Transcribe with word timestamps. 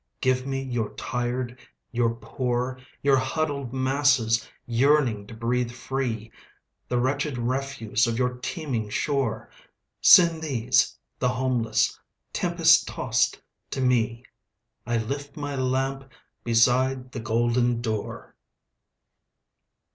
"Give 0.19 0.47
me 0.47 0.63
your 0.63 0.95
tired, 0.95 1.59
your 1.91 2.15
poor, 2.15 2.79
Your 3.03 3.17
huddled 3.17 3.71
masses 3.71 4.49
yearning 4.65 5.27
to 5.27 5.35
breathe 5.35 5.69
free, 5.69 6.31
The 6.87 6.97
wretched 6.99 7.37
refuse 7.37 8.07
of 8.07 8.17
your 8.17 8.37
teeming 8.39 8.89
shore. 8.89 9.51
Send 10.01 10.41
these, 10.41 10.97
the 11.19 11.29
homeless, 11.29 11.99
tempest 12.33 12.87
tost 12.87 13.43
to 13.69 13.79
me,I 13.79 14.97
lift 14.97 15.37
my 15.37 15.55
lamp 15.55 16.09
beside 16.43 17.11
the 17.11 17.19
golden 17.19 17.79
door!" 17.79 18.33